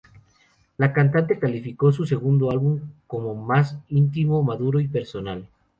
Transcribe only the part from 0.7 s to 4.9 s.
La cantante calificó su segundo álbum como más íntimo, maduro y